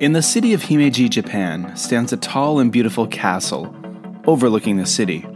In 0.00 0.12
the 0.12 0.22
city 0.22 0.52
of 0.52 0.62
Himeji, 0.62 1.10
Japan, 1.10 1.76
stands 1.76 2.12
a 2.12 2.16
tall 2.16 2.60
and 2.60 2.70
beautiful 2.70 3.08
castle 3.08 3.74
overlooking 4.26 4.76
the 4.76 4.86
city. 4.86 5.26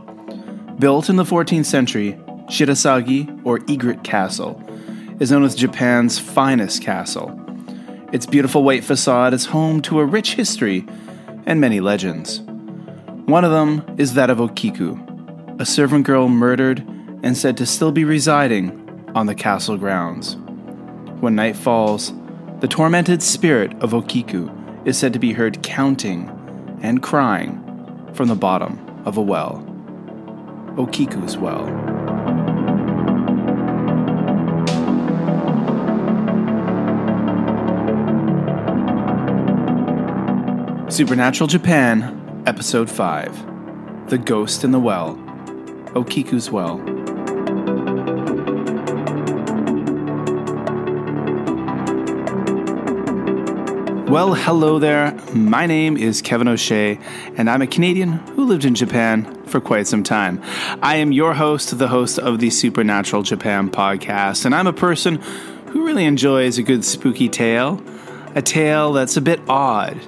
Built 0.78 1.10
in 1.10 1.16
the 1.16 1.24
14th 1.24 1.64
century, 1.64 2.12
Shirasagi, 2.48 3.44
or 3.44 3.58
Egret 3.68 4.04
Castle, 4.04 4.62
is 5.18 5.32
known 5.32 5.42
as 5.42 5.56
Japan's 5.56 6.20
finest 6.20 6.80
castle. 6.80 7.36
Its 8.12 8.24
beautiful 8.24 8.62
white 8.62 8.84
facade 8.84 9.34
is 9.34 9.46
home 9.46 9.82
to 9.82 9.98
a 9.98 10.06
rich 10.06 10.34
history 10.34 10.86
and 11.44 11.60
many 11.60 11.80
legends. 11.80 12.40
One 13.26 13.44
of 13.44 13.50
them 13.50 13.84
is 13.98 14.14
that 14.14 14.30
of 14.30 14.38
Okiku, 14.38 15.60
a 15.60 15.66
servant 15.66 16.06
girl 16.06 16.28
murdered 16.28 16.86
and 17.24 17.36
said 17.36 17.56
to 17.56 17.66
still 17.66 17.90
be 17.90 18.04
residing 18.04 19.10
on 19.16 19.26
the 19.26 19.34
castle 19.34 19.76
grounds. 19.76 20.36
When 21.20 21.34
night 21.34 21.56
falls, 21.56 22.12
the 22.62 22.68
tormented 22.68 23.20
spirit 23.20 23.72
of 23.82 23.90
Okiku 23.90 24.86
is 24.86 24.96
said 24.96 25.12
to 25.12 25.18
be 25.18 25.32
heard 25.32 25.64
counting 25.64 26.28
and 26.80 27.02
crying 27.02 27.58
from 28.14 28.28
the 28.28 28.36
bottom 28.36 28.78
of 29.04 29.16
a 29.16 29.20
well. 29.20 29.66
Okiku's 30.76 31.36
well. 31.36 31.66
Supernatural 40.88 41.48
Japan, 41.48 42.44
Episode 42.46 42.88
5 42.88 44.08
The 44.08 44.18
Ghost 44.18 44.62
in 44.62 44.70
the 44.70 44.78
Well, 44.78 45.16
Okiku's 45.96 46.48
Well. 46.48 47.01
Well, 54.12 54.34
hello 54.34 54.78
there. 54.78 55.18
My 55.32 55.64
name 55.64 55.96
is 55.96 56.20
Kevin 56.20 56.46
O'Shea, 56.46 56.98
and 57.38 57.48
I'm 57.48 57.62
a 57.62 57.66
Canadian 57.66 58.12
who 58.12 58.44
lived 58.44 58.66
in 58.66 58.74
Japan 58.74 59.42
for 59.46 59.58
quite 59.58 59.86
some 59.86 60.02
time. 60.02 60.38
I 60.82 60.96
am 60.96 61.12
your 61.12 61.32
host, 61.32 61.78
the 61.78 61.88
host 61.88 62.18
of 62.18 62.38
the 62.38 62.50
Supernatural 62.50 63.22
Japan 63.22 63.70
podcast, 63.70 64.44
and 64.44 64.54
I'm 64.54 64.66
a 64.66 64.72
person 64.74 65.16
who 65.68 65.86
really 65.86 66.04
enjoys 66.04 66.58
a 66.58 66.62
good 66.62 66.84
spooky 66.84 67.30
tale, 67.30 67.82
a 68.34 68.42
tale 68.42 68.92
that's 68.92 69.16
a 69.16 69.22
bit 69.22 69.40
odd. 69.48 69.98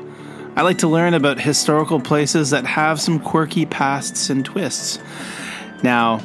I 0.54 0.60
like 0.60 0.76
to 0.80 0.86
learn 0.86 1.14
about 1.14 1.40
historical 1.40 1.98
places 1.98 2.50
that 2.50 2.66
have 2.66 3.00
some 3.00 3.18
quirky 3.18 3.64
pasts 3.64 4.28
and 4.28 4.44
twists. 4.44 4.98
Now, 5.82 6.20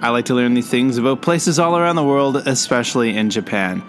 I 0.00 0.10
like 0.10 0.26
to 0.26 0.34
learn 0.34 0.54
these 0.54 0.70
things 0.70 0.98
about 0.98 1.22
places 1.22 1.58
all 1.58 1.76
around 1.76 1.96
the 1.96 2.04
world, 2.04 2.36
especially 2.46 3.16
in 3.16 3.28
Japan 3.28 3.82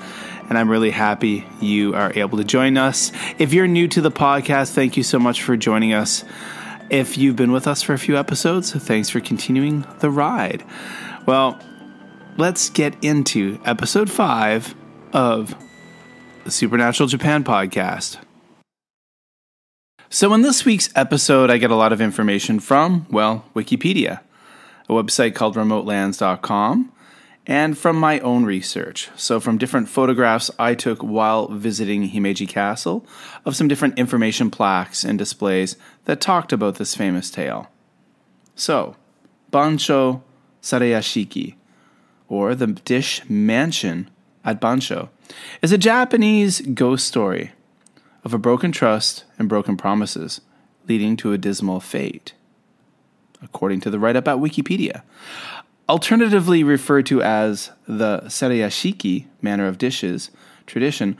and 0.49 0.57
I'm 0.57 0.69
really 0.69 0.91
happy 0.91 1.45
you 1.59 1.95
are 1.95 2.11
able 2.15 2.37
to 2.37 2.43
join 2.43 2.77
us. 2.77 3.11
If 3.39 3.53
you're 3.53 3.67
new 3.67 3.87
to 3.89 4.01
the 4.01 4.11
podcast, 4.11 4.73
thank 4.73 4.97
you 4.97 5.03
so 5.03 5.19
much 5.19 5.41
for 5.41 5.57
joining 5.57 5.93
us. 5.93 6.23
If 6.89 7.17
you've 7.17 7.35
been 7.35 7.51
with 7.51 7.67
us 7.67 7.81
for 7.81 7.93
a 7.93 7.99
few 7.99 8.17
episodes, 8.17 8.71
thanks 8.71 9.09
for 9.09 9.19
continuing 9.19 9.85
the 9.99 10.09
ride. 10.09 10.63
Well, 11.25 11.59
let's 12.37 12.69
get 12.69 12.95
into 13.03 13.59
episode 13.65 14.09
five 14.09 14.75
of 15.13 15.55
the 16.43 16.51
Supernatural 16.51 17.07
Japan 17.07 17.43
podcast. 17.43 18.17
So, 20.09 20.33
in 20.33 20.43
this 20.43 20.63
week's 20.63 20.89
episode, 20.95 21.49
I 21.49 21.57
get 21.57 21.71
a 21.71 21.75
lot 21.75 21.91
of 21.91 21.99
information 21.99 22.59
from, 22.59 23.07
well, 23.09 23.45
Wikipedia, 23.55 24.21
a 24.87 24.93
website 24.93 25.33
called 25.33 25.55
remotelands.com 25.55 26.91
and 27.47 27.77
from 27.77 27.99
my 27.99 28.19
own 28.19 28.45
research. 28.45 29.09
So, 29.15 29.39
from 29.39 29.57
different 29.57 29.87
photographs 29.87 30.49
I 30.57 30.73
took 30.73 31.01
while 31.01 31.47
visiting 31.47 32.09
Himeji 32.09 32.47
Castle 32.47 33.05
of 33.45 33.55
some 33.55 33.67
different 33.67 33.99
information 33.99 34.49
plaques 34.49 35.03
and 35.03 35.17
displays 35.17 35.77
that 36.05 36.21
talked 36.21 36.51
about 36.51 36.75
this 36.75 36.95
famous 36.95 37.29
tale. 37.29 37.69
So, 38.55 38.95
Bancho 39.51 40.23
Sarayashiki, 40.61 41.55
or 42.27 42.55
the 42.55 42.67
Dish 42.67 43.21
Mansion 43.29 44.09
at 44.43 44.59
Bancho, 44.59 45.09
is 45.61 45.71
a 45.71 45.77
Japanese 45.77 46.61
ghost 46.61 47.07
story 47.07 47.51
of 48.23 48.33
a 48.33 48.39
broken 48.39 48.71
trust 48.71 49.23
and 49.37 49.47
broken 49.47 49.77
promises 49.77 50.41
leading 50.87 51.15
to 51.17 51.33
a 51.33 51.37
dismal 51.37 51.79
fate, 51.79 52.33
according 53.41 53.81
to 53.81 53.89
the 53.91 53.99
write 53.99 54.15
up 54.15 54.27
at 54.27 54.37
Wikipedia 54.37 55.03
alternatively 55.87 56.63
referred 56.63 57.05
to 57.07 57.21
as 57.21 57.71
the 57.87 58.21
Sarayashiki 58.25 59.25
manner 59.41 59.67
of 59.67 59.77
dishes 59.77 60.31
tradition, 60.65 61.17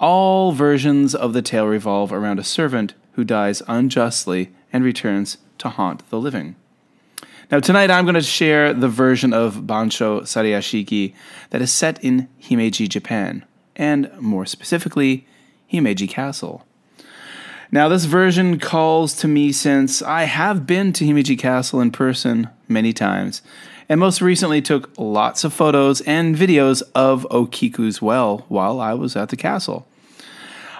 all 0.00 0.52
versions 0.52 1.14
of 1.14 1.32
the 1.32 1.42
tale 1.42 1.66
revolve 1.66 2.12
around 2.12 2.38
a 2.38 2.44
servant 2.44 2.94
who 3.12 3.24
dies 3.24 3.62
unjustly 3.68 4.50
and 4.72 4.84
returns 4.84 5.38
to 5.58 5.68
haunt 5.68 6.08
the 6.10 6.18
living. 6.18 6.56
Now, 7.50 7.60
tonight 7.60 7.90
I'm 7.90 8.04
going 8.04 8.14
to 8.14 8.20
share 8.20 8.74
the 8.74 8.88
version 8.88 9.32
of 9.32 9.66
Bancho 9.66 10.20
Sarayashiki 10.20 11.14
that 11.50 11.62
is 11.62 11.72
set 11.72 12.02
in 12.04 12.28
Himeji, 12.42 12.88
Japan, 12.88 13.44
and 13.74 14.10
more 14.20 14.44
specifically, 14.44 15.26
Himeji 15.72 16.08
Castle. 16.08 16.66
Now, 17.70 17.88
this 17.88 18.04
version 18.04 18.58
calls 18.58 19.14
to 19.16 19.28
me 19.28 19.52
since 19.52 20.02
I 20.02 20.24
have 20.24 20.66
been 20.66 20.92
to 20.94 21.04
Himeji 21.04 21.38
Castle 21.38 21.80
in 21.80 21.90
person 21.90 22.48
many 22.66 22.92
times, 22.92 23.40
and 23.88 23.98
most 23.98 24.20
recently 24.20 24.60
took 24.60 24.90
lots 24.98 25.44
of 25.44 25.52
photos 25.52 26.00
and 26.02 26.36
videos 26.36 26.82
of 26.94 27.26
Okiku's 27.30 28.02
well 28.02 28.44
while 28.48 28.80
I 28.80 28.94
was 28.94 29.16
at 29.16 29.30
the 29.30 29.36
castle. 29.36 29.86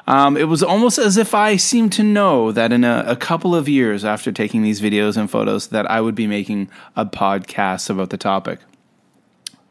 Um, 0.07 0.39
it 0.39 0.45
was 0.45 0.63
almost 0.63 0.99
as 0.99 1.19
if 1.19 1.35
I 1.35 1.57
seemed 1.57 1.93
to 1.93 2.03
know 2.03 2.51
that 2.53 2.73
in 2.73 2.83
a, 2.83 3.05
a, 3.07 3.15
couple 3.15 3.55
of 3.55 3.69
years 3.69 4.07
after 4.07 4.33
taking 4.33 4.63
these 4.63 4.81
videos 4.81 5.19
and 5.19 5.31
photos 5.31 5.69
that 5.69 5.91
I 5.91 6.01
would 6.01 6.15
be 6.15 6.27
making 6.27 6.71
a 6.97 7.05
podcast 7.05 7.91
about 7.91 8.09
the 8.09 8.17
topic. 8.17 8.61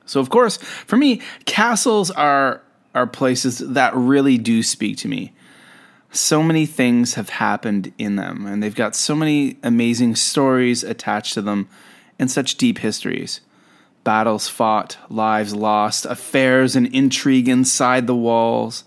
So 0.05 0.19
of 0.19 0.29
course, 0.29 0.57
for 0.57 0.95
me, 0.95 1.21
castles 1.45 2.11
are 2.11 2.61
are 2.93 3.07
places 3.07 3.59
that 3.59 3.95
really 3.95 4.37
do 4.37 4.63
speak 4.63 4.97
to 4.97 5.07
me. 5.07 5.33
So 6.11 6.41
many 6.41 6.65
things 6.65 7.15
have 7.15 7.29
happened 7.29 7.91
in 7.97 8.15
them, 8.15 8.45
and 8.45 8.61
they've 8.61 8.73
got 8.73 8.95
so 8.95 9.15
many 9.15 9.57
amazing 9.61 10.15
stories 10.15 10.83
attached 10.83 11.33
to 11.33 11.41
them 11.41 11.67
and 12.19 12.29
such 12.29 12.55
deep 12.55 12.79
histories. 12.79 13.41
Battles 14.03 14.47
fought, 14.47 14.97
lives 15.09 15.53
lost, 15.53 16.05
affairs 16.05 16.75
and 16.75 16.87
intrigue 16.87 17.47
inside 17.47 18.07
the 18.07 18.15
walls. 18.15 18.83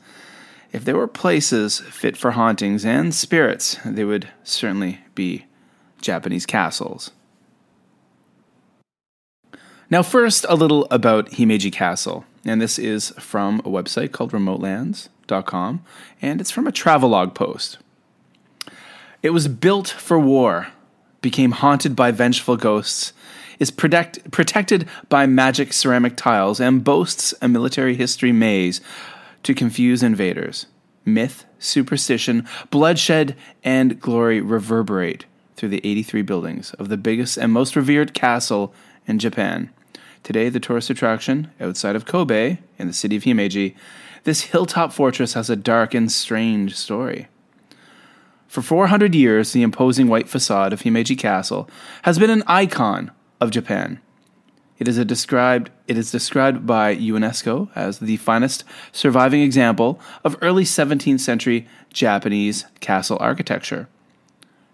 If 0.73 0.85
there 0.85 0.97
were 0.97 1.07
places 1.07 1.81
fit 1.81 2.17
for 2.17 2.33
hauntings 2.33 2.85
and 2.85 3.15
spirits, 3.15 3.79
they 3.85 4.05
would 4.05 4.29
certainly 4.45 5.01
be 5.15 5.47
Japanese 6.01 6.47
castles. 6.47 7.11
Now, 9.91 10.03
first, 10.03 10.47
a 10.49 10.55
little 10.55 10.87
about 10.91 11.31
Himeji 11.31 11.73
Castle. 11.73 12.25
And 12.45 12.61
this 12.61 12.79
is 12.79 13.11
from 13.19 13.61
a 13.61 13.65
website 13.65 14.13
called 14.13 14.33
remotelands.com, 14.33 15.85
and 16.23 16.41
it's 16.41 16.51
from 16.51 16.67
a 16.67 16.73
travelogue 16.73 17.35
post. 17.35 17.79
It 19.23 19.31
was 19.31 19.49
built 19.49 19.89
for 19.89 20.19
war, 20.19 20.69
became 21.21 21.53
haunted 21.53 21.95
by 21.95 22.11
vengeful 22.11 22.57
ghosts, 22.57 23.13
is 23.59 23.71
protect, 23.71 24.31
protected 24.31 24.89
by 25.09 25.27
magic 25.27 25.73
ceramic 25.73 26.17
tiles 26.17 26.61
and 26.61 26.83
boasts 26.83 27.35
a 27.43 27.49
military 27.49 27.95
history 27.95 28.33
maze 28.33 28.81
to 29.43 29.55
confuse 29.55 30.03
invaders. 30.03 30.67
Myth, 31.05 31.45
superstition, 31.59 32.47
bloodshed, 32.71 33.37
and 33.63 34.01
glory 34.01 34.41
reverberate 34.41 35.27
through 35.57 35.69
the 35.69 35.85
83 35.85 36.23
buildings 36.23 36.73
of 36.75 36.89
the 36.89 36.97
biggest 36.97 37.37
and 37.37 37.53
most 37.53 37.77
revered 37.77 38.15
castle 38.15 38.73
in 39.07 39.19
Japan. 39.19 39.71
Today, 40.23 40.49
the 40.49 40.61
tourist 40.61 40.91
attraction 40.91 41.51
outside 41.61 41.97
of 41.97 42.07
Kobe, 42.07 42.59
in 42.79 42.87
the 42.87 42.93
city 42.93 43.17
of 43.17 43.25
Himeji, 43.25 43.75
this 44.25 44.43
hilltop 44.43 44.93
fortress 44.93 45.35
has 45.35 45.49
a 45.49 45.57
dark 45.57 45.95
and 45.95 46.13
strange 46.13 46.77
story. 46.77 47.29
For 48.51 48.63
400 48.63 49.15
years, 49.15 49.53
the 49.53 49.63
imposing 49.63 50.09
white 50.09 50.29
facade 50.29 50.73
of 50.73 50.83
Himeji 50.83 51.17
Castle 51.17 51.71
has 52.03 52.19
been 52.19 52.31
an 52.31 52.43
icon 52.49 53.13
of 53.41 53.53
Japan. 53.53 54.01
It 54.81 54.89
is, 54.89 54.99
described, 55.05 55.71
it 55.87 55.97
is 55.97 56.11
described 56.11 56.67
by 56.67 56.97
UNESCO 56.97 57.69
as 57.77 58.01
the 58.01 58.17
finest 58.17 58.65
surviving 58.91 59.41
example 59.41 60.01
of 60.25 60.37
early 60.43 60.65
17th 60.65 61.21
century 61.21 61.69
Japanese 61.93 62.65
castle 62.81 63.19
architecture. 63.21 63.89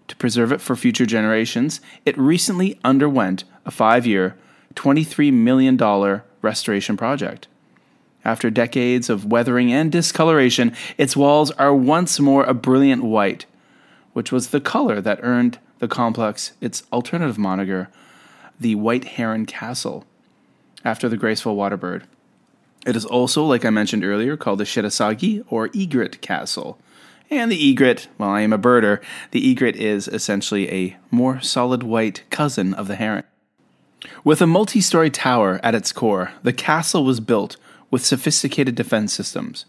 To 0.07 0.15
preserve 0.15 0.51
it 0.51 0.59
for 0.59 0.75
future 0.75 1.05
generations, 1.05 1.79
it 2.03 2.17
recently 2.17 2.79
underwent 2.83 3.43
a 3.63 3.69
five 3.69 4.07
year, 4.07 4.35
$23 4.73 5.31
million 5.31 5.77
restoration 6.41 6.97
project. 6.97 7.47
After 8.25 8.49
decades 8.49 9.07
of 9.07 9.25
weathering 9.25 9.71
and 9.71 9.91
discoloration, 9.91 10.75
its 10.97 11.15
walls 11.15 11.51
are 11.51 11.75
once 11.75 12.19
more 12.19 12.43
a 12.43 12.55
brilliant 12.55 13.03
white, 13.03 13.45
which 14.17 14.31
was 14.31 14.47
the 14.47 14.59
color 14.59 14.99
that 14.99 15.19
earned 15.21 15.59
the 15.77 15.87
complex 15.87 16.53
its 16.59 16.81
alternative 16.91 17.37
moniker 17.37 17.87
the 18.59 18.73
White 18.73 19.03
Heron 19.03 19.45
Castle, 19.45 20.05
after 20.83 21.07
the 21.07 21.17
graceful 21.17 21.55
water 21.55 21.77
bird. 21.77 22.03
It 22.83 22.95
is 22.95 23.05
also, 23.05 23.43
like 23.45 23.63
I 23.63 23.69
mentioned 23.69 24.03
earlier, 24.03 24.35
called 24.35 24.57
the 24.57 24.63
Shirasagi 24.63 25.43
or 25.49 25.69
Egret 25.75 26.19
Castle, 26.19 26.79
And 27.29 27.51
the 27.51 27.69
egret, 27.69 28.07
well, 28.17 28.31
I 28.31 28.41
am 28.41 28.53
a 28.53 28.57
birder, 28.57 29.03
the 29.29 29.51
egret 29.51 29.75
is 29.75 30.07
essentially 30.07 30.67
a 30.71 30.97
more 31.11 31.39
solid 31.39 31.83
white 31.83 32.23
cousin 32.31 32.73
of 32.73 32.87
the 32.87 32.95
heron. 32.95 33.23
With 34.23 34.41
a 34.41 34.47
multi 34.47 34.81
story 34.81 35.11
tower 35.11 35.59
at 35.61 35.75
its 35.75 35.91
core, 35.91 36.31
the 36.41 36.53
castle 36.53 37.05
was 37.05 37.19
built 37.19 37.55
with 37.91 38.03
sophisticated 38.03 38.73
defense 38.73 39.13
systems. 39.13 39.65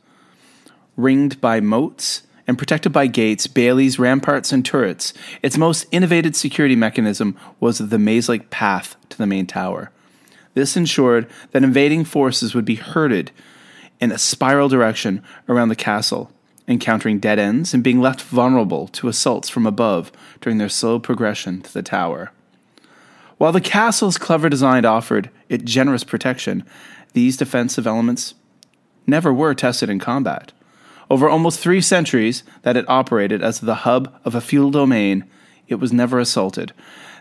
Ringed 0.97 1.39
by 1.39 1.61
moats 1.61 2.23
and 2.49 2.59
protected 2.59 2.91
by 2.91 3.06
gates, 3.06 3.47
baileys, 3.47 3.99
ramparts, 3.99 4.53
and 4.53 4.65
turrets, 4.65 5.12
its 5.43 5.59
most 5.59 5.87
innovative 5.93 6.35
security 6.35 6.75
mechanism 6.75 7.37
was 7.61 7.79
the 7.79 7.99
maze 7.99 8.29
like 8.29 8.49
path 8.49 8.97
to 9.11 9.19
the 9.19 9.27
main 9.27 9.47
tower. 9.47 9.93
This 10.55 10.77
ensured 10.77 11.31
that 11.53 11.62
invading 11.62 12.05
forces 12.05 12.55
would 12.55 12.65
be 12.65 12.77
herded 12.77 13.31
in 14.00 14.11
a 14.11 14.19
spiral 14.19 14.69
direction 14.69 15.23
around 15.49 15.69
the 15.69 15.77
castle, 15.77 16.33
encountering 16.67 17.19
dead 17.19 17.39
ends 17.39 17.75
and 17.75 17.85
being 17.85 18.00
left 18.00 18.23
vulnerable 18.23 18.89
to 18.89 19.09
assaults 19.09 19.50
from 19.50 19.67
above 19.67 20.11
during 20.41 20.56
their 20.56 20.69
slow 20.71 20.99
progression 20.99 21.61
to 21.61 21.73
the 21.73 21.83
tower. 21.83 22.33
While 23.37 23.53
the 23.53 23.61
castle's 23.61 24.19
clever 24.19 24.49
design 24.49 24.85
offered 24.85 25.31
it 25.49 25.65
generous 25.65 26.03
protection, 26.03 26.65
these 27.12 27.37
defensive 27.37 27.87
elements 27.87 28.35
never 29.06 29.33
were 29.33 29.55
tested 29.55 29.91
in 29.91 29.99
combat. 29.99 30.53
Over 31.11 31.29
almost 31.29 31.61
three 31.61 31.81
centuries 31.81 32.43
that 32.63 32.77
it 32.77 32.89
operated 32.89 33.43
as 33.43 33.61
the 33.61 33.77
hub 33.77 34.15
of 34.25 34.35
a 34.35 34.41
feudal 34.41 34.71
domain, 34.71 35.25
it 35.67 35.77
was 35.77 35.93
never 35.93 36.19
assaulted. 36.19 36.73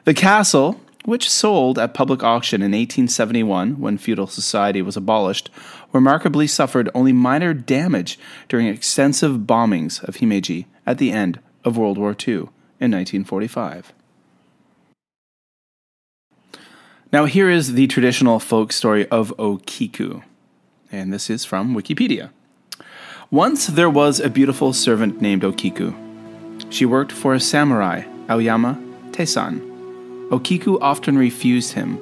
The 0.03 0.13
castle, 0.13 0.81
which 1.05 1.29
sold 1.29 1.79
at 1.79 1.93
public 1.93 2.21
auction 2.21 2.61
in 2.61 2.71
1871 2.71 3.79
when 3.79 3.97
feudal 3.97 4.27
society 4.27 4.81
was 4.81 4.97
abolished, 4.97 5.49
remarkably 5.93 6.47
suffered 6.47 6.89
only 6.93 7.13
minor 7.13 7.53
damage 7.53 8.19
during 8.49 8.67
extensive 8.67 9.39
bombings 9.41 10.03
of 10.03 10.17
Himeji 10.17 10.65
at 10.85 10.97
the 10.97 11.11
end 11.11 11.39
of 11.63 11.77
World 11.77 11.97
War 11.97 12.11
II 12.11 12.49
in 12.79 12.91
1945. 12.91 13.93
Now, 17.13 17.23
here 17.23 17.49
is 17.49 17.73
the 17.73 17.87
traditional 17.87 18.37
folk 18.39 18.73
story 18.73 19.07
of 19.07 19.33
Okiku, 19.37 20.23
and 20.91 21.13
this 21.13 21.29
is 21.29 21.45
from 21.45 21.73
Wikipedia. 21.73 22.31
Once 23.31 23.67
there 23.67 23.89
was 23.89 24.21
a 24.21 24.29
beautiful 24.29 24.71
servant 24.71 25.19
named 25.19 25.41
Okiku. 25.41 25.93
She 26.71 26.85
worked 26.85 27.11
for 27.11 27.33
a 27.33 27.41
samurai, 27.41 28.03
Aoyama 28.29 28.81
Tessan. 29.11 29.59
Okiku 30.29 30.77
often 30.79 31.17
refused 31.17 31.73
him 31.73 31.97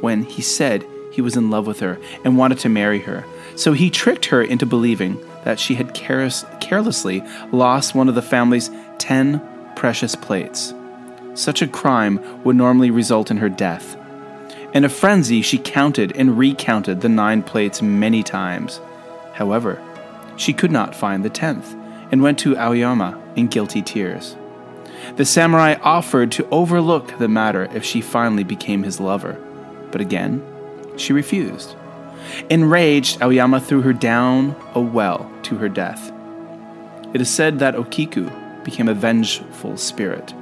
when 0.00 0.22
he 0.22 0.40
said 0.40 0.82
he 1.12 1.20
was 1.20 1.36
in 1.36 1.50
love 1.50 1.66
with 1.66 1.80
her 1.80 1.98
and 2.24 2.38
wanted 2.38 2.58
to 2.60 2.70
marry 2.70 3.00
her, 3.00 3.22
so 3.54 3.74
he 3.74 3.90
tricked 3.90 4.24
her 4.26 4.40
into 4.42 4.64
believing 4.64 5.22
that 5.44 5.60
she 5.60 5.74
had 5.74 5.92
careless, 5.92 6.46
carelessly 6.60 7.22
lost 7.52 7.94
one 7.94 8.08
of 8.08 8.14
the 8.14 8.22
family's 8.22 8.70
ten 8.96 9.42
precious 9.76 10.14
plates. 10.14 10.72
Such 11.34 11.60
a 11.60 11.68
crime 11.68 12.18
would 12.44 12.56
normally 12.56 12.90
result 12.90 13.30
in 13.30 13.36
her 13.36 13.50
death. 13.50 13.94
In 14.72 14.86
a 14.86 14.88
frenzy, 14.88 15.42
she 15.42 15.58
counted 15.58 16.16
and 16.16 16.38
recounted 16.38 17.02
the 17.02 17.10
nine 17.10 17.42
plates 17.42 17.82
many 17.82 18.22
times. 18.22 18.80
However, 19.34 19.82
she 20.36 20.52
could 20.52 20.70
not 20.70 20.94
find 20.94 21.24
the 21.24 21.30
tenth 21.30 21.74
and 22.10 22.22
went 22.22 22.38
to 22.40 22.56
Aoyama 22.56 23.20
in 23.36 23.48
guilty 23.48 23.82
tears. 23.82 24.36
The 25.16 25.24
samurai 25.24 25.76
offered 25.82 26.32
to 26.32 26.48
overlook 26.50 27.18
the 27.18 27.28
matter 27.28 27.68
if 27.74 27.84
she 27.84 28.00
finally 28.00 28.44
became 28.44 28.82
his 28.82 29.00
lover, 29.00 29.38
but 29.90 30.00
again, 30.00 30.42
she 30.96 31.12
refused. 31.12 31.76
Enraged, 32.50 33.22
Aoyama 33.22 33.60
threw 33.60 33.82
her 33.82 33.92
down 33.92 34.56
a 34.74 34.80
well 34.80 35.30
to 35.44 35.56
her 35.56 35.68
death. 35.68 36.12
It 37.14 37.20
is 37.20 37.30
said 37.30 37.60
that 37.60 37.74
Okiku 37.74 38.64
became 38.64 38.88
a 38.88 38.94
vengeful 38.94 39.76
spirit 39.76 40.34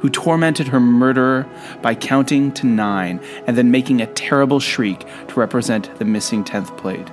who 0.00 0.08
tormented 0.08 0.68
her 0.68 0.80
murderer 0.80 1.46
by 1.82 1.94
counting 1.94 2.50
to 2.52 2.66
nine 2.66 3.20
and 3.46 3.56
then 3.56 3.70
making 3.70 4.00
a 4.00 4.06
terrible 4.06 4.58
shriek 4.58 5.06
to 5.28 5.34
represent 5.34 5.98
the 5.98 6.04
missing 6.04 6.42
tenth 6.42 6.74
plate. 6.78 7.08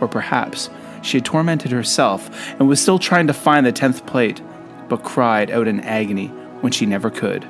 Or 0.00 0.08
perhaps 0.08 0.68
she 1.06 1.18
had 1.18 1.24
tormented 1.24 1.70
herself 1.70 2.28
and 2.58 2.68
was 2.68 2.80
still 2.80 2.98
trying 2.98 3.26
to 3.28 3.32
find 3.32 3.64
the 3.64 3.72
tenth 3.72 4.06
plate, 4.06 4.40
but 4.88 5.04
cried 5.04 5.50
out 5.50 5.68
in 5.68 5.80
agony 5.80 6.28
when 6.60 6.72
she 6.72 6.86
never 6.86 7.10
could. 7.10 7.44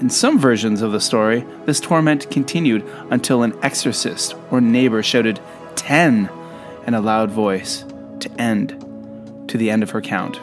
In 0.00 0.10
some 0.10 0.38
versions 0.38 0.82
of 0.82 0.92
the 0.92 1.00
story, 1.00 1.46
this 1.64 1.80
torment 1.80 2.30
continued 2.30 2.84
until 3.10 3.42
an 3.42 3.58
exorcist 3.62 4.34
or 4.50 4.60
neighbor 4.60 5.02
shouted 5.02 5.40
10 5.76 6.28
in 6.86 6.94
a 6.94 7.00
loud 7.00 7.30
voice 7.30 7.84
to 8.20 8.30
end 8.38 8.70
to 9.48 9.56
the 9.56 9.70
end 9.70 9.82
of 9.82 9.90
her 9.90 10.00
count. 10.00 10.36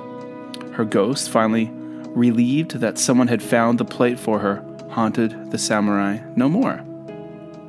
Her 0.74 0.86
ghost 0.86 1.30
finally 1.30 1.70
relieved 1.72 2.72
that 2.78 2.98
someone 2.98 3.28
had 3.28 3.44
found 3.44 3.78
the 3.80 3.86
plate 3.86 4.20
for 4.20 4.40
her, 4.40 4.64
haunted 4.90 5.52
the 5.52 5.58
samurai 5.58 6.20
no 6.36 6.50
more. 6.50 6.84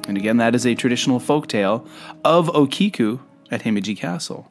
And 0.06 0.17
again, 0.17 0.38
that 0.38 0.55
is 0.55 0.67
a 0.67 0.75
traditional 0.75 1.20
folk 1.20 1.46
tale 1.49 1.87
of 2.25 2.49
Okiku 2.49 3.20
at 3.50 3.62
Himeji 3.62 3.96
Castle. 3.96 4.50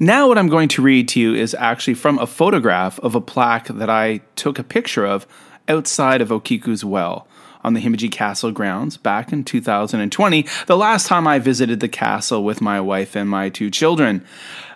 Now, 0.00 0.26
what 0.26 0.38
I'm 0.38 0.48
going 0.48 0.68
to 0.70 0.82
read 0.82 1.08
to 1.08 1.20
you 1.20 1.34
is 1.34 1.54
actually 1.54 1.94
from 1.94 2.18
a 2.18 2.26
photograph 2.26 2.98
of 3.00 3.14
a 3.14 3.20
plaque 3.20 3.68
that 3.68 3.88
I 3.88 4.18
took 4.34 4.58
a 4.58 4.64
picture 4.64 5.06
of 5.06 5.26
outside 5.68 6.20
of 6.20 6.28
Okiku's 6.28 6.84
well 6.84 7.28
on 7.62 7.72
the 7.72 7.80
Himeji 7.80 8.12
Castle 8.12 8.50
grounds 8.52 8.96
back 8.96 9.32
in 9.32 9.44
2020, 9.44 10.46
the 10.66 10.76
last 10.76 11.06
time 11.06 11.26
I 11.26 11.38
visited 11.38 11.80
the 11.80 11.88
castle 11.88 12.44
with 12.44 12.60
my 12.60 12.80
wife 12.80 13.16
and 13.16 13.28
my 13.28 13.48
two 13.48 13.70
children. 13.70 14.24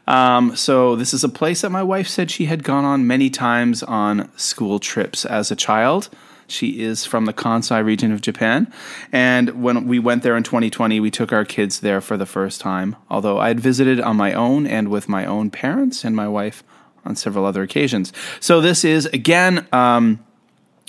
Um, 0.07 0.57
so 0.57 0.97
this 0.97 1.13
is 1.13 1.23
a 1.23 1.29
place 1.29 1.61
that 1.61 1.71
my 1.71 1.83
wife 1.83 2.09
said 2.09 2.31
she 2.31 2.47
had 2.47 2.65
gone 2.65 2.87
on 2.87 3.07
many 3.07 3.29
times 3.29 3.83
on 3.83 4.31
school 4.39 4.79
trips 4.79 5.27
as 5.27 5.51
a 5.51 5.57
child. 5.57 6.09
She 6.49 6.81
is 6.81 7.05
from 7.05 7.27
the 7.27 7.33
Kansai 7.33 7.85
region 7.85 8.11
of 8.11 8.21
Japan. 8.21 8.73
And 9.13 9.63
when 9.63 9.87
we 9.87 9.99
went 9.99 10.23
there 10.23 10.37
in 10.37 10.43
2020, 10.43 10.99
we 10.99 11.11
took 11.11 11.33
our 11.33 11.45
kids 11.45 11.81
there 11.81 12.01
for 12.01 12.17
the 12.17 12.27
first 12.27 12.61
time. 12.61 12.97
Although 13.11 13.39
I 13.39 13.49
had 13.49 13.61
visited 13.61 14.01
on 14.01 14.17
my 14.17 14.33
own 14.33 14.67
and 14.67 14.89
with 14.89 15.09
my 15.09 15.27
own 15.27 15.51
parents 15.51 16.05
and 16.05 16.17
my 16.17 16.27
wife 16.27 16.65
on 17.05 17.17
several 17.17 17.45
other 17.45 17.63
occasions. 17.63 18.13
So 18.41 18.61
this 18.61 18.85
is, 18.85 19.07
again, 19.07 19.67
um, 19.73 20.25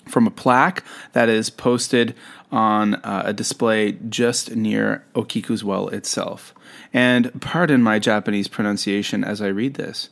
from 0.07 0.25
a 0.27 0.31
plaque 0.31 0.83
that 1.13 1.29
is 1.29 1.49
posted 1.49 2.15
on 2.51 2.95
uh, 2.95 3.23
a 3.25 3.33
display 3.33 3.91
just 4.09 4.55
near 4.55 5.05
Okiku's 5.13 5.63
well 5.63 5.89
itself. 5.89 6.55
And 6.93 7.39
pardon 7.41 7.83
my 7.83 7.99
Japanese 7.99 8.47
pronunciation 8.47 9.23
as 9.23 9.41
I 9.41 9.47
read 9.47 9.75
this. 9.75 10.09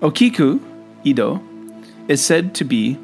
Okiku, 0.00 0.60
Ido, 1.02 1.42
is 2.06 2.24
said 2.24 2.54
to 2.54 2.64
be 2.64 2.98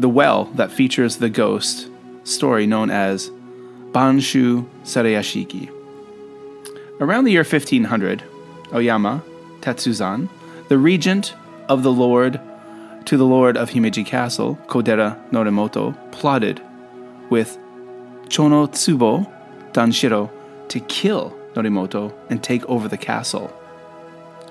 the 0.00 0.08
well 0.08 0.44
that 0.54 0.70
features 0.70 1.16
the 1.16 1.28
ghost 1.28 1.88
story 2.24 2.66
known 2.66 2.90
as 2.90 3.30
Banshu 3.90 4.66
Sarayashiki. 4.84 5.70
Around 7.00 7.24
the 7.24 7.32
year 7.32 7.42
1500, 7.42 8.22
Oyama 8.72 9.22
Tetsuzan, 9.60 10.28
the 10.68 10.78
regent 10.78 11.34
of 11.68 11.82
the 11.82 11.92
lord 11.92 12.40
to 13.06 13.16
the 13.16 13.24
lord 13.24 13.56
of 13.56 13.70
Himeji 13.70 14.04
Castle, 14.04 14.58
Kodera 14.66 15.18
Norimoto, 15.30 15.96
plotted 16.12 16.60
with 17.30 17.56
Chono 18.28 18.68
Tsubo 18.68 19.30
Danshiro 19.72 20.30
to 20.68 20.80
kill 20.80 21.36
Norimoto 21.54 22.12
and 22.28 22.42
take 22.42 22.64
over 22.66 22.88
the 22.88 22.98
castle. 22.98 23.52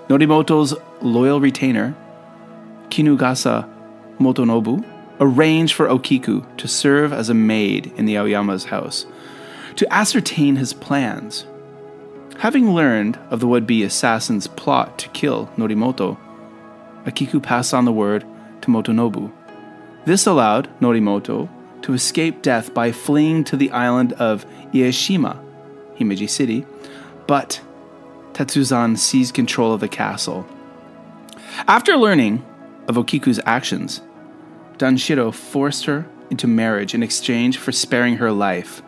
Norimoto's 0.07 0.73
loyal 1.01 1.39
retainer, 1.39 1.95
Kinugasa 2.89 3.69
Motonobu, 4.19 4.83
arranged 5.19 5.73
for 5.73 5.87
Okiku 5.87 6.45
to 6.57 6.67
serve 6.67 7.11
as 7.11 7.29
a 7.29 7.33
maid 7.33 7.91
in 7.97 8.05
the 8.05 8.15
Aoyama's 8.15 8.65
house 8.65 9.05
to 9.75 9.91
ascertain 9.93 10.55
his 10.55 10.73
plans. 10.73 11.45
Having 12.39 12.73
learned 12.73 13.17
of 13.29 13.39
the 13.39 13.47
would 13.47 13.65
be 13.65 13.83
assassin's 13.83 14.47
plot 14.47 14.99
to 14.99 15.09
kill 15.09 15.47
Norimoto, 15.57 16.17
Okiku 17.05 17.41
passed 17.41 17.73
on 17.73 17.85
the 17.85 17.91
word 17.91 18.25
to 18.61 18.69
Motonobu. 18.69 19.31
This 20.05 20.27
allowed 20.27 20.69
Norimoto 20.79 21.49
to 21.81 21.93
escape 21.93 22.41
death 22.41 22.73
by 22.73 22.91
fleeing 22.91 23.43
to 23.45 23.57
the 23.57 23.71
island 23.71 24.13
of 24.13 24.45
Ieshima, 24.73 25.43
Himeji 25.97 26.29
City, 26.29 26.65
but 27.27 27.61
Tetsuzan 28.33 28.97
seized 28.97 29.33
control 29.33 29.73
of 29.73 29.79
the 29.79 29.87
castle. 29.87 30.47
After 31.67 31.95
learning 31.97 32.45
of 32.87 32.95
Okiku's 32.95 33.39
actions, 33.45 34.01
Danshiro 34.77 35.33
forced 35.33 35.85
her 35.85 36.05
into 36.29 36.47
marriage 36.47 36.93
in 36.93 37.03
exchange 37.03 37.57
for 37.57 37.71
sparing 37.71 38.17
her 38.17 38.31
life. 38.31 38.81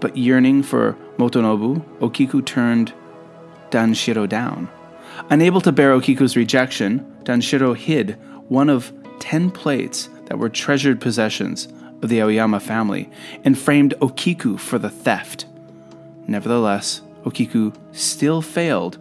But 0.00 0.16
yearning 0.16 0.62
for 0.62 0.96
Motonobu, 1.16 1.82
Okiku 1.98 2.44
turned 2.44 2.92
Danshiro 3.70 4.28
down. 4.28 4.68
Unable 5.30 5.60
to 5.60 5.72
bear 5.72 5.92
Okiku's 5.92 6.36
rejection, 6.36 7.00
Danshiro 7.24 7.76
hid 7.76 8.18
one 8.48 8.68
of 8.68 8.92
ten 9.18 9.50
plates 9.50 10.08
that 10.26 10.38
were 10.38 10.48
treasured 10.48 11.00
possessions 11.00 11.68
of 12.02 12.08
the 12.08 12.20
Aoyama 12.20 12.60
family 12.60 13.10
and 13.44 13.58
framed 13.58 13.94
Okiku 14.00 14.58
for 14.58 14.78
the 14.78 14.90
theft. 14.90 15.46
Nevertheless, 16.26 17.02
Okiku 17.24 17.74
still 17.92 18.42
failed 18.42 18.98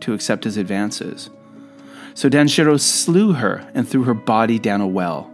to 0.00 0.14
accept 0.14 0.44
his 0.44 0.56
advances. 0.56 1.30
So 2.14 2.28
Danshiro 2.28 2.80
slew 2.80 3.34
her 3.34 3.68
and 3.74 3.88
threw 3.88 4.04
her 4.04 4.14
body 4.14 4.58
down 4.58 4.80
a 4.80 4.86
well. 4.86 5.29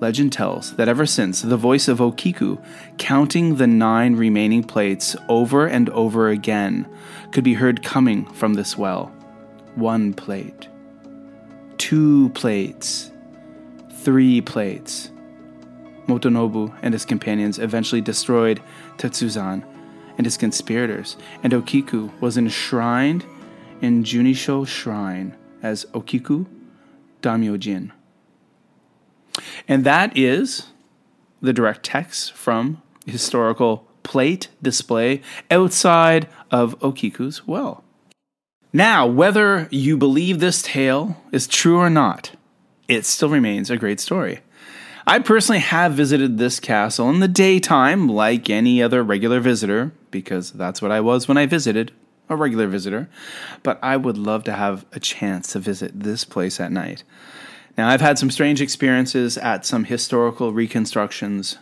Legend 0.00 0.32
tells 0.32 0.76
that 0.76 0.88
ever 0.88 1.06
since, 1.06 1.42
the 1.42 1.56
voice 1.56 1.88
of 1.88 1.98
Okiku, 1.98 2.64
counting 2.98 3.56
the 3.56 3.66
nine 3.66 4.14
remaining 4.14 4.62
plates 4.62 5.16
over 5.28 5.66
and 5.66 5.90
over 5.90 6.28
again, 6.28 6.88
could 7.32 7.42
be 7.42 7.54
heard 7.54 7.82
coming 7.82 8.24
from 8.26 8.54
this 8.54 8.78
well. 8.78 9.06
One 9.74 10.14
plate, 10.14 10.68
two 11.78 12.28
plates, 12.30 13.10
three 13.90 14.40
plates. 14.40 15.10
Motonobu 16.06 16.74
and 16.80 16.94
his 16.94 17.04
companions 17.04 17.58
eventually 17.58 18.00
destroyed 18.00 18.62
Tetsuzan 18.96 19.64
and 20.16 20.24
his 20.24 20.36
conspirators, 20.36 21.16
and 21.42 21.52
Okiku 21.52 22.18
was 22.20 22.38
enshrined 22.38 23.26
in 23.82 24.04
Junisho 24.04 24.66
Shrine 24.66 25.36
as 25.62 25.84
Okiku 25.86 26.46
Daimyojin. 27.20 27.92
And 29.68 29.84
that 29.84 30.16
is 30.16 30.68
the 31.40 31.52
direct 31.52 31.84
text 31.84 32.32
from 32.32 32.82
historical 33.06 33.86
plate 34.02 34.48
display 34.62 35.20
outside 35.50 36.26
of 36.50 36.78
Okiku's 36.80 37.46
well. 37.46 37.84
Now, 38.72 39.06
whether 39.06 39.68
you 39.70 39.96
believe 39.96 40.40
this 40.40 40.62
tale 40.62 41.22
is 41.32 41.46
true 41.46 41.78
or 41.78 41.90
not, 41.90 42.32
it 42.86 43.04
still 43.04 43.28
remains 43.28 43.70
a 43.70 43.76
great 43.76 44.00
story. 44.00 44.40
I 45.06 45.20
personally 45.20 45.60
have 45.60 45.92
visited 45.92 46.36
this 46.36 46.60
castle 46.60 47.08
in 47.08 47.20
the 47.20 47.28
daytime, 47.28 48.08
like 48.08 48.50
any 48.50 48.82
other 48.82 49.02
regular 49.02 49.40
visitor, 49.40 49.92
because 50.10 50.50
that's 50.52 50.82
what 50.82 50.90
I 50.90 51.00
was 51.00 51.26
when 51.26 51.38
I 51.38 51.46
visited, 51.46 51.92
a 52.28 52.36
regular 52.36 52.66
visitor. 52.66 53.08
But 53.62 53.78
I 53.82 53.96
would 53.96 54.18
love 54.18 54.44
to 54.44 54.52
have 54.52 54.84
a 54.92 55.00
chance 55.00 55.52
to 55.52 55.60
visit 55.60 56.00
this 56.00 56.26
place 56.26 56.60
at 56.60 56.72
night. 56.72 57.04
Now, 57.78 57.88
I've 57.88 58.00
had 58.00 58.18
some 58.18 58.30
strange 58.30 58.60
experiences 58.60 59.38
at 59.38 59.64
some 59.64 59.84
historical 59.84 60.52
reconstructions 60.52 61.58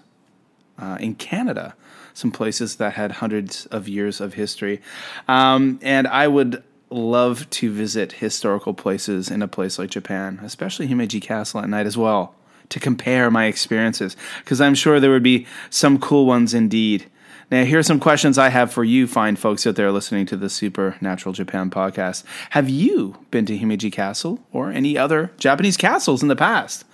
uh, 0.78 0.96
in 0.98 1.14
Canada, 1.14 1.74
some 2.14 2.32
places 2.32 2.76
that 2.76 2.94
had 2.94 3.12
hundreds 3.12 3.66
of 3.66 3.86
years 3.86 4.18
of 4.18 4.32
history. 4.32 4.80
Um, 5.28 5.78
and 5.82 6.08
I 6.08 6.26
would 6.26 6.64
love 6.88 7.48
to 7.50 7.70
visit 7.70 8.12
historical 8.12 8.72
places 8.72 9.30
in 9.30 9.42
a 9.42 9.48
place 9.48 9.78
like 9.78 9.90
Japan, 9.90 10.40
especially 10.42 10.88
Himeji 10.88 11.20
Castle 11.20 11.60
at 11.60 11.68
night 11.68 11.86
as 11.86 11.98
well 11.98 12.34
to 12.70 12.80
compare 12.80 13.30
my 13.30 13.44
experiences 13.44 14.16
because 14.38 14.60
I'm 14.60 14.74
sure 14.74 14.98
there 14.98 15.10
would 15.10 15.22
be 15.22 15.46
some 15.70 15.98
cool 15.98 16.26
ones 16.26 16.54
indeed. 16.54 17.06
Now, 17.48 17.64
here 17.64 17.78
are 17.78 17.84
some 17.84 18.00
questions 18.00 18.38
I 18.38 18.48
have 18.48 18.72
for 18.72 18.82
you, 18.82 19.06
fine 19.06 19.36
folks 19.36 19.64
out 19.68 19.76
there 19.76 19.92
listening 19.92 20.26
to 20.26 20.36
the 20.36 20.50
Supernatural 20.50 21.32
Japan 21.32 21.70
podcast. 21.70 22.24
Have 22.50 22.68
you 22.68 23.24
been 23.30 23.46
to 23.46 23.56
Himeji 23.56 23.92
Castle 23.92 24.44
or 24.52 24.72
any 24.72 24.98
other 24.98 25.30
Japanese 25.38 25.76
castles 25.76 26.22
in 26.22 26.28
the 26.28 26.34
past? 26.34 26.84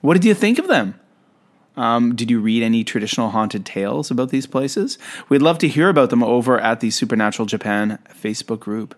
What 0.00 0.14
did 0.14 0.24
you 0.24 0.34
think 0.34 0.58
of 0.58 0.66
them? 0.66 0.98
Um, 1.76 2.16
did 2.16 2.32
you 2.32 2.40
read 2.40 2.64
any 2.64 2.82
traditional 2.82 3.30
haunted 3.30 3.64
tales 3.64 4.10
about 4.10 4.30
these 4.30 4.46
places? 4.46 4.98
We'd 5.28 5.40
love 5.40 5.58
to 5.58 5.68
hear 5.68 5.88
about 5.88 6.10
them 6.10 6.24
over 6.24 6.58
at 6.58 6.80
the 6.80 6.90
Supernatural 6.90 7.46
Japan 7.46 8.00
Facebook 8.12 8.58
group. 8.58 8.96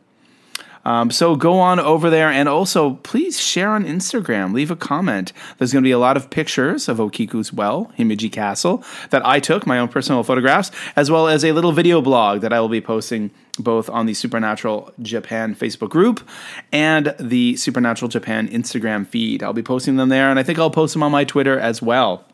Um, 0.85 1.11
so 1.11 1.35
go 1.37 1.59
on 1.59 1.81
over 1.81 2.11
there 2.11 2.29
and 2.29 2.49
also 2.49 2.95
please 3.03 3.41
share 3.41 3.71
on 3.71 3.85
Instagram. 3.85 4.53
Leave 4.53 4.71
a 4.71 4.77
comment. 4.77 5.33
There's 5.59 5.73
going 5.73 5.83
to 5.83 5.87
be 5.87 5.93
a 5.93 5.99
lot 5.99 6.17
of 6.17 6.31
pictures 6.31 6.89
of 6.89 6.99
Okiku's 6.99 7.53
well, 7.53 7.93
Himeji 7.99 8.31
Castle, 8.31 8.85
that 9.11 9.25
I 9.27 9.41
took, 9.41 9.67
my 9.67 9.79
own 9.79 9.89
personal 9.89 10.23
photographs, 10.23 10.71
as 10.97 11.11
well 11.11 11.29
as 11.29 11.45
a 11.45 11.53
little 11.53 11.73
video 11.73 12.01
blog 12.01 12.43
that 12.43 12.53
I 12.53 12.61
will 12.61 12.69
be 12.69 12.81
posting 12.81 13.31
both 13.59 13.89
on 13.89 14.07
the 14.07 14.15
Supernatural 14.15 14.93
Japan 15.01 15.55
Facebook 15.55 15.91
group 15.91 16.27
and 16.73 17.15
the 17.19 17.57
Supernatural 17.57 18.09
Japan 18.09 18.49
Instagram 18.49 19.07
feed. 19.07 19.43
I'll 19.43 19.53
be 19.53 19.63
posting 19.63 19.97
them 19.97 20.09
there, 20.09 20.29
and 20.31 20.39
I 20.39 20.43
think 20.43 20.59
I'll 20.59 20.71
post 20.71 20.93
them 20.95 21.03
on 21.03 21.13
my 21.13 21.25
Twitter 21.25 21.59
as 21.59 21.81
well. 21.81 22.25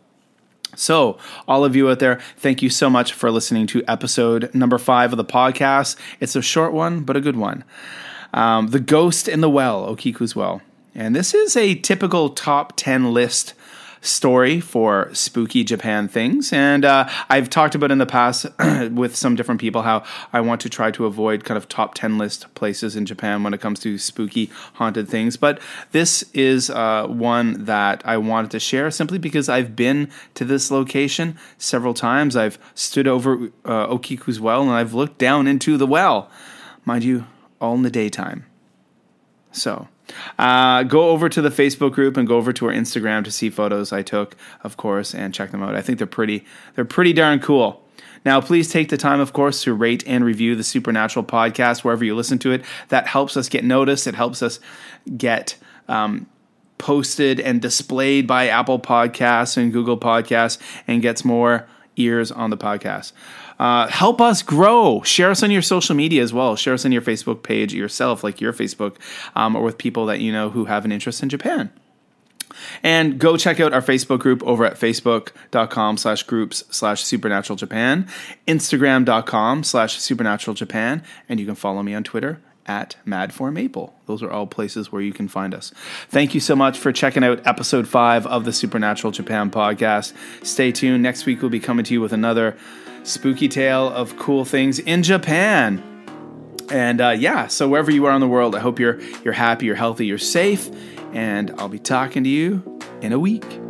So, 0.77 1.19
all 1.49 1.65
of 1.65 1.75
you 1.75 1.91
out 1.91 1.99
there, 1.99 2.21
thank 2.37 2.63
you 2.63 2.71
so 2.71 2.89
much 2.89 3.13
for 3.13 3.31
listening 3.31 3.67
to 3.69 3.83
episode 3.89 4.55
number 4.55 4.79
five 4.79 5.13
of 5.13 5.17
the 5.17 5.25
podcast. 5.25 5.97
It's 6.21 6.37
a 6.37 6.43
short 6.43 6.73
one, 6.73 7.01
but 7.01 7.17
a 7.17 7.21
good 7.21 7.37
one. 7.37 7.65
Um, 8.33 8.69
the 8.69 8.81
Ghost 8.81 9.29
in 9.29 9.41
the 9.41 9.51
Well, 9.51 9.95
Okiku's 9.95 10.37
Well. 10.37 10.63
And 10.95 11.15
this 11.15 11.35
is 11.35 11.57
a 11.57 11.75
typical 11.77 12.31
top 12.31 12.75
10 12.77 13.13
list 13.13 13.55
story 14.01 14.61
for 14.61 15.11
spooky 15.13 15.63
Japan 15.63 16.09
things. 16.09 16.53
And 16.53 16.85
uh, 16.85 17.09
I've 17.29 17.51
talked 17.51 17.75
about 17.75 17.91
in 17.91 17.99
the 17.99 18.07
past 18.07 18.47
with 18.91 19.15
some 19.15 19.35
different 19.35 19.61
people 19.61 19.83
how 19.83 20.05
I 20.33 20.41
want 20.41 20.61
to 20.63 20.69
try 20.69 20.91
to 20.93 21.07
avoid 21.07 21.45
kind 21.45 21.59
of 21.59 21.69
top 21.69 21.95
10 21.95 22.19
list 22.19 22.53
places 22.55 22.97
in 22.97 23.07
Japan 23.07 23.43
when 23.43 23.53
it 23.53 23.61
comes 23.61 23.81
to 23.81 23.99
spooky 23.99 24.51
haunted 24.75 25.09
things. 25.09 25.37
But 25.37 25.61
this 25.93 26.25
is 26.33 26.71
uh, 26.71 27.07
one 27.09 27.65
that 27.65 28.03
I 28.05 28.17
wanted 28.17 28.51
to 28.53 28.61
share 28.61 28.91
simply 28.91 29.19
because 29.19 29.49
I've 29.49 29.77
been 29.77 30.11
to 30.35 30.45
this 30.45 30.71
location 30.71 31.37
several 31.59 31.95
times. 31.95 32.37
I've 32.37 32.59
stood 32.75 33.07
over 33.07 33.51
uh, 33.65 33.87
Okiku's 33.89 34.41
well 34.41 34.63
and 34.63 34.71
I've 34.71 34.95
looked 34.95 35.19
down 35.19 35.47
into 35.47 35.77
the 35.77 35.87
well. 35.87 36.31
Mind 36.87 37.05
you, 37.05 37.27
all 37.61 37.75
in 37.75 37.83
the 37.83 37.91
daytime. 37.91 38.47
So, 39.53 39.89
uh, 40.39 40.85
go 40.85 41.11
over 41.11 41.29
to 41.29 41.43
the 41.43 41.51
Facebook 41.51 41.93
group 41.93 42.17
and 42.17 42.27
go 42.27 42.37
over 42.37 42.53
to 42.53 42.67
our 42.67 42.73
Instagram 42.73 43.25
to 43.25 43.31
see 43.31 43.51
photos 43.51 43.93
I 43.93 44.03
took, 44.03 44.37
of 44.63 44.77
course, 44.77 45.15
and 45.15 45.35
check 45.35 45.51
them 45.51 45.63
out. 45.63 45.75
I 45.75 45.83
think 45.83 45.99
they're 45.99 46.07
pretty, 46.07 46.45
they're 46.75 46.85
pretty 46.85 47.13
darn 47.13 47.41
cool. 47.41 47.83
Now, 48.25 48.41
please 48.41 48.71
take 48.71 48.91
the 48.91 48.97
time, 48.97 49.21
of 49.21 49.33
course, 49.33 49.63
to 49.65 49.73
rate 49.73 50.05
and 50.07 50.25
review 50.25 50.55
the 50.55 50.65
Supernatural 50.65 51.25
podcast 51.25 51.85
wherever 51.85 52.05
you 52.05 52.15
listen 52.15 52.39
to 52.41 52.53
it. 52.53 52.65
That 52.89 53.07
helps 53.07 53.37
us 53.37 53.49
get 53.49 53.65
noticed. 53.65 54.07
It 54.07 54.15
helps 54.15 54.43
us 54.43 54.61
get 55.17 55.57
um, 55.89 56.27
posted 56.77 57.41
and 57.41 57.63
displayed 57.63 58.27
by 58.27 58.49
Apple 58.49 58.79
Podcasts 58.79 59.57
and 59.57 59.73
Google 59.73 59.99
Podcasts 59.99 60.59
and 60.87 61.01
gets 61.01 61.25
more 61.25 61.67
ears 61.97 62.31
on 62.31 62.51
the 62.51 62.59
podcast. 62.59 63.13
Uh, 63.61 63.87
help 63.89 64.23
us 64.23 64.41
grow. 64.43 65.03
Share 65.03 65.31
us 65.31 65.43
on 65.43 65.51
your 65.51 65.61
social 65.61 65.95
media 65.95 66.23
as 66.23 66.33
well. 66.33 66.57
Share 66.57 66.73
us 66.73 66.87
on 66.87 66.93
your 66.93 67.03
Facebook 67.03 67.43
page 67.43 67.75
yourself, 67.75 68.25
like 68.25 68.41
your 68.41 68.55
Facebook, 68.55 68.97
um, 69.37 69.55
or 69.55 69.63
with 69.63 69.77
people 69.77 70.07
that 70.07 70.19
you 70.21 70.33
know 70.33 70.49
who 70.49 70.65
have 70.65 70.87
an 70.87 70.93
interest 70.93 71.23
in 71.23 71.29
Japan. 71.29 71.71
And 72.83 73.19
go 73.19 73.37
check 73.37 73.61
out 73.61 73.75
our 73.75 73.83
Facebook 73.83 74.21
group 74.21 74.43
over 74.45 74.65
at 74.65 74.81
facebook.com 74.81 75.99
slash 75.99 76.23
groups 76.23 76.65
slash 76.71 77.05
supernatural 77.05 77.59
Japan, 77.59 78.09
Instagram.com 78.49 79.63
slash 79.63 79.99
supernatural 79.99 80.55
Japan, 80.55 81.03
and 81.29 81.39
you 81.39 81.45
can 81.45 81.55
follow 81.55 81.83
me 81.83 81.93
on 81.93 82.03
Twitter 82.03 82.41
at 82.65 82.97
Mad 83.05 83.35
for 83.35 83.51
Maple. 83.51 83.95
Those 84.07 84.23
are 84.23 84.31
all 84.31 84.47
places 84.47 84.91
where 84.91 85.03
you 85.03 85.13
can 85.13 85.29
find 85.29 85.55
us. 85.55 85.71
Thank 86.09 86.33
you 86.35 86.41
so 86.41 86.57
much 86.57 86.79
for 86.79 86.93
checking 86.93 87.25
out 87.25 87.47
episode 87.47 87.87
five 87.87 88.27
of 88.27 88.47
the 88.47 88.55
Supernatural 88.55 89.11
Japan 89.11 89.51
podcast. 89.51 90.15
Stay 90.47 90.73
tuned. 90.73 91.03
Next 91.03 91.27
week, 91.27 91.43
we'll 91.43 91.51
be 91.51 91.61
coming 91.61 91.85
to 91.85 91.93
you 91.93 92.01
with 92.01 92.15
another 92.15 92.57
spooky 93.03 93.49
tale 93.49 93.89
of 93.89 94.17
cool 94.17 94.45
things 94.45 94.79
in 94.79 95.03
Japan. 95.03 95.83
And 96.71 97.01
uh, 97.01 97.11
yeah, 97.11 97.49
so 97.49 97.69
wherever 97.69 97.91
you 97.91 98.07
are 98.07 98.15
in 98.15 98.21
the 98.21 98.29
world, 98.29 98.55
I 98.55 98.61
hope 98.61 98.79
you're 98.79 99.01
you're 99.25 99.35
happy, 99.35 99.67
you're 99.67 99.75
healthy, 99.75 100.07
you're 100.07 100.19
safe, 100.19 100.71
and 101.13 101.53
I'll 101.59 101.69
be 101.69 101.81
talking 101.81 102.23
to 102.25 102.31
you 102.31 102.81
in 103.01 103.13
a 103.13 103.19
week. 103.19 103.61